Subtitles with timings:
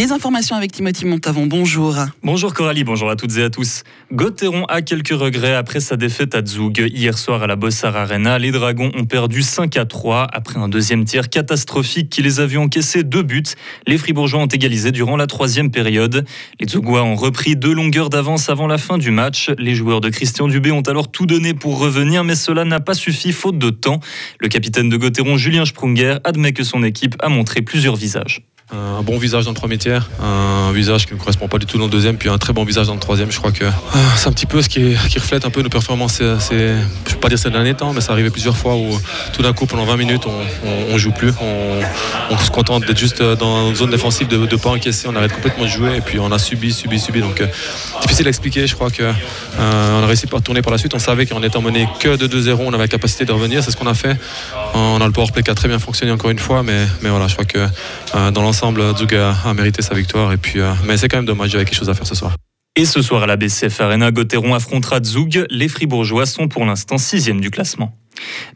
[0.00, 1.94] Les informations avec Timothy Montavon, bonjour.
[2.22, 3.82] Bonjour Coralie, bonjour à toutes et à tous.
[4.10, 6.90] Gauthieron a quelques regrets après sa défaite à Zug.
[6.90, 10.70] Hier soir à la Bossard Arena, les Dragons ont perdu 5 à 3 après un
[10.70, 12.58] deuxième tir catastrophique qui les a vus
[13.04, 13.42] deux buts.
[13.86, 16.24] Les Fribourgeois ont égalisé durant la troisième période.
[16.60, 19.50] Les Zugois ont repris deux longueurs d'avance avant la fin du match.
[19.58, 22.94] Les joueurs de Christian Dubé ont alors tout donné pour revenir, mais cela n'a pas
[22.94, 24.00] suffi faute de temps.
[24.38, 29.02] Le capitaine de Gauthieron, Julien Sprunger, admet que son équipe a montré plusieurs visages un
[29.02, 31.86] bon visage dans le premier tiers, un visage qui ne correspond pas du tout dans
[31.86, 33.32] le deuxième, puis un très bon visage dans le troisième.
[33.32, 36.18] Je crois que ah, c'est un petit peu ce qui, reflète un peu nos performances.
[36.18, 38.88] je ne vais pas dire ces derniers temps, mais ça arrivait plusieurs fois où
[39.32, 41.32] tout d'un coup, pendant 20 minutes, on, ne joue plus.
[42.30, 45.08] On, se contente d'être juste dans une zone défensive, de ne pas encaisser.
[45.08, 47.20] On arrête complètement de jouer et puis on a subi, subi, subi.
[47.20, 47.46] Donc euh,
[48.02, 48.66] difficile à expliquer.
[48.66, 49.02] Je crois qu'on
[49.58, 50.94] euh, a réussi à retourner par la suite.
[50.94, 53.62] On savait qu'en étant mené que de 2-0, on avait la capacité de revenir.
[53.62, 54.16] C'est ce qu'on a fait.
[54.74, 57.26] On a le powerplay qui a très bien fonctionné encore une fois, mais, mais voilà,
[57.26, 57.58] je crois que
[58.14, 58.59] euh, dans l'ensemble,
[58.96, 60.32] Zug a, mérité sa victoire.
[60.32, 62.06] Et puis, euh, mais c'est quand même dommage, il y avait quelque chose à faire
[62.06, 62.34] ce soir.
[62.76, 65.46] Et ce soir à la BCF Arena, Gauthieron affrontera Zug.
[65.50, 67.96] Les Fribourgeois sont pour l'instant sixième du classement.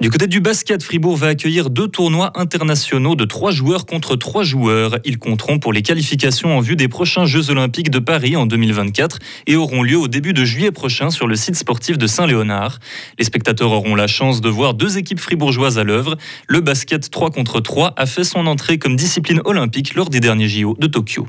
[0.00, 4.42] Du côté du basket, Fribourg va accueillir deux tournois internationaux de trois joueurs contre trois
[4.42, 4.98] joueurs.
[5.04, 9.18] Ils compteront pour les qualifications en vue des prochains Jeux Olympiques de Paris en 2024
[9.46, 12.78] et auront lieu au début de juillet prochain sur le site sportif de Saint-Léonard.
[13.18, 16.16] Les spectateurs auront la chance de voir deux équipes fribourgeoises à l'œuvre.
[16.48, 20.48] Le basket 3 contre 3 a fait son entrée comme discipline olympique lors des derniers
[20.48, 21.26] JO de Tokyo.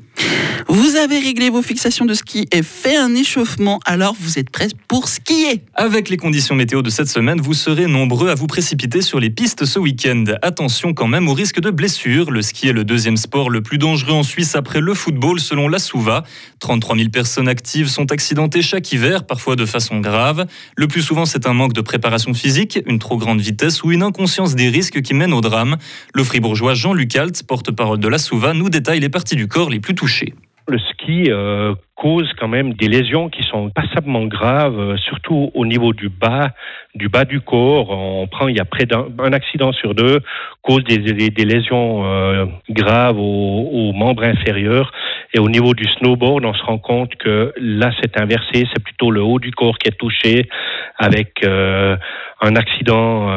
[0.67, 4.67] Vous avez réglé vos fixations de ski et fait un échauffement, alors vous êtes prêts
[4.87, 5.61] pour skier?
[5.75, 9.29] Avec les conditions météo de cette semaine, vous serez nombreux à vous précipiter sur les
[9.29, 10.23] pistes ce week-end.
[10.41, 12.31] Attention quand même au risque de blessure.
[12.31, 15.67] Le ski est le deuxième sport le plus dangereux en Suisse après le football selon
[15.67, 16.23] la Souva.
[16.59, 20.45] 33 000 personnes actives sont accidentées chaque hiver, parfois de façon grave.
[20.75, 24.03] Le plus souvent, c'est un manque de préparation physique, une trop grande vitesse ou une
[24.03, 25.77] inconscience des risques qui mènent au drame.
[26.13, 29.79] Le fribourgeois Jean-Luc Alt, porte-parole de la Souva, nous détaille les parties du corps les
[29.79, 30.33] plus touchées.
[30.67, 35.63] Le ski euh, cause quand même des lésions qui sont passablement graves, euh, surtout au
[35.63, 36.49] niveau du bas,
[36.95, 37.91] du bas du corps.
[37.91, 40.21] On prend, il y a près d'un accident sur deux
[40.63, 44.91] cause des, des, lésions euh, graves aux, membres inférieurs.
[45.35, 48.67] Et au niveau du snowboard, on se rend compte que là, c'est inversé.
[48.73, 50.49] C'est plutôt le haut du corps qui est touché,
[50.97, 53.27] avec un accident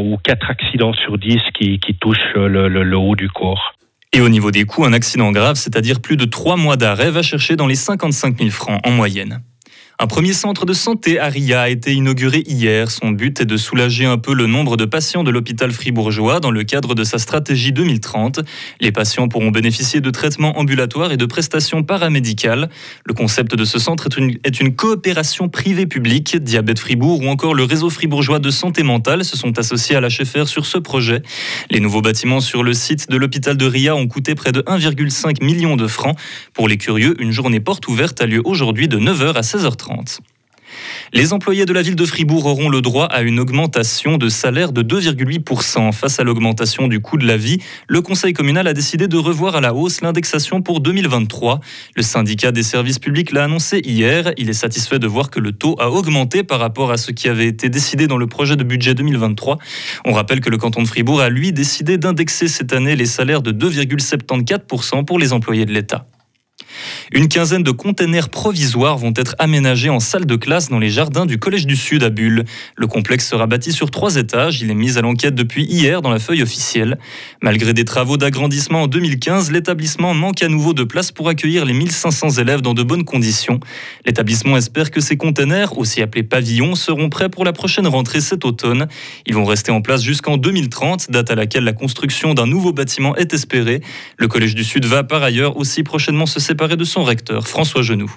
[0.00, 3.76] ou quatre accidents sur dix qui, qui touchent le, le haut du corps.
[4.12, 7.22] Et au niveau des coûts, un accident grave, c'est-à-dire plus de trois mois d'arrêt, va
[7.22, 9.42] chercher dans les 55 000 francs en moyenne.
[9.98, 12.90] Un premier centre de santé à Ria a été inauguré hier.
[12.90, 16.50] Son but est de soulager un peu le nombre de patients de l'hôpital fribourgeois dans
[16.50, 18.40] le cadre de sa stratégie 2030.
[18.78, 22.68] Les patients pourront bénéficier de traitements ambulatoires et de prestations paramédicales.
[23.06, 24.08] Le concept de ce centre
[24.44, 26.36] est une, coopération privée-publique.
[26.36, 30.08] Diabète Fribourg ou encore le réseau fribourgeois de santé mentale se sont associés à la
[30.08, 31.22] HFR sur ce projet.
[31.70, 35.42] Les nouveaux bâtiments sur le site de l'hôpital de Ria ont coûté près de 1,5
[35.42, 36.18] million de francs.
[36.52, 39.85] Pour les curieux, une journée porte ouverte a lieu aujourd'hui de 9h à 16h30.
[41.12, 44.72] Les employés de la ville de Fribourg auront le droit à une augmentation de salaire
[44.72, 45.92] de 2,8%.
[45.92, 49.56] Face à l'augmentation du coût de la vie, le conseil communal a décidé de revoir
[49.56, 51.60] à la hausse l'indexation pour 2023.
[51.94, 54.32] Le syndicat des services publics l'a annoncé hier.
[54.36, 57.28] Il est satisfait de voir que le taux a augmenté par rapport à ce qui
[57.28, 59.58] avait été décidé dans le projet de budget 2023.
[60.04, 63.42] On rappelle que le canton de Fribourg a lui décidé d'indexer cette année les salaires
[63.42, 66.06] de 2,74% pour les employés de l'État.
[67.12, 71.26] Une quinzaine de containers provisoires vont être aménagés en salle de classe dans les jardins
[71.26, 72.44] du Collège du Sud à Bulle.
[72.76, 74.60] Le complexe sera bâti sur trois étages.
[74.62, 76.98] Il est mis à l'enquête depuis hier dans la feuille officielle.
[77.42, 81.72] Malgré des travaux d'agrandissement en 2015, l'établissement manque à nouveau de place pour accueillir les
[81.72, 83.60] 1500 élèves dans de bonnes conditions.
[84.04, 88.44] L'établissement espère que ces containers, aussi appelés pavillons, seront prêts pour la prochaine rentrée cet
[88.44, 88.88] automne.
[89.26, 93.14] Ils vont rester en place jusqu'en 2030, date à laquelle la construction d'un nouveau bâtiment
[93.16, 93.80] est espérée.
[94.18, 97.82] Le Collège du Sud va par ailleurs aussi prochainement se séparer de son recteur, François
[97.82, 98.12] Genoux.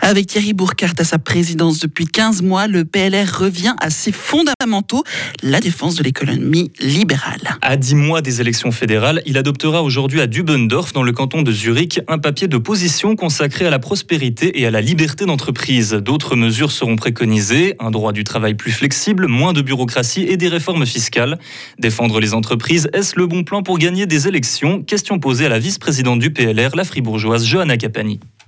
[0.00, 5.02] Avec Thierry Bourcart à sa présidence depuis 15 mois, le PLR revient à ses fondamentaux,
[5.42, 7.58] la défense de l'économie libérale.
[7.62, 11.50] À 10 mois des élections fédérales, il adoptera aujourd'hui à Dubendorf, dans le canton de
[11.50, 15.92] Zurich, un papier de position consacré à la prospérité et à la liberté d'entreprise.
[15.92, 20.48] D'autres mesures seront préconisées, un droit du travail plus flexible, moins de bureaucratie et des
[20.48, 21.38] réformes fiscales.
[21.78, 24.82] Défendre les entreprises, est-ce le bon plan pour gagner des élections?
[24.82, 27.76] Question posée à la vice-présidente du PLR, la fribourgeoise Johanna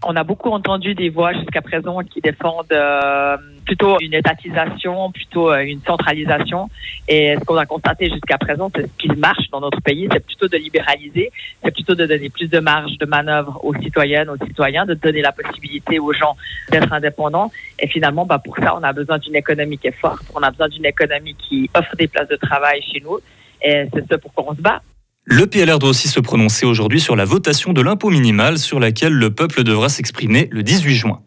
[0.02, 5.50] on a beaucoup entendu des voix jusqu'à présent qui défendent euh, plutôt une étatisation, plutôt
[5.50, 6.70] euh, une centralisation.
[7.06, 10.24] Et ce qu'on a constaté jusqu'à présent, c'est ce qui marche dans notre pays, c'est
[10.24, 11.30] plutôt de libéraliser,
[11.62, 15.20] c'est plutôt de donner plus de marge de manœuvre aux citoyennes, aux citoyens, de donner
[15.20, 16.36] la possibilité aux gens
[16.70, 17.50] d'être indépendants.
[17.78, 20.50] Et finalement, bah, pour ça, on a besoin d'une économie qui est forte, on a
[20.50, 23.18] besoin d'une économie qui offre des places de travail chez nous.
[23.62, 24.80] Et c'est ce pour quoi on se bat.
[25.24, 29.12] Le PLR doit aussi se prononcer aujourd'hui sur la votation de l'impôt minimal sur laquelle
[29.12, 31.22] le peuple devra s'exprimer le 18 juin.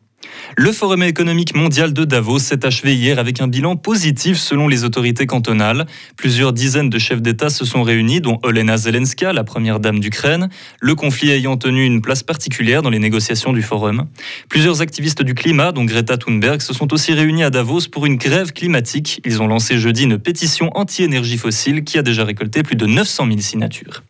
[0.55, 4.83] Le Forum économique mondial de Davos s'est achevé hier avec un bilan positif selon les
[4.83, 5.85] autorités cantonales.
[6.17, 10.49] Plusieurs dizaines de chefs d'État se sont réunis, dont Olena Zelenska, la première dame d'Ukraine,
[10.79, 14.05] le conflit ayant tenu une place particulière dans les négociations du Forum.
[14.49, 18.17] Plusieurs activistes du climat, dont Greta Thunberg, se sont aussi réunis à Davos pour une
[18.17, 19.21] grève climatique.
[19.25, 23.27] Ils ont lancé jeudi une pétition anti-énergie fossile qui a déjà récolté plus de 900
[23.27, 24.03] 000 signatures.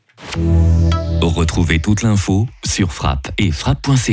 [1.21, 4.11] Retrouvez toute l'info sur frappe et frappe.ca.